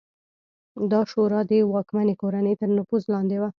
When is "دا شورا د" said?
0.91-1.51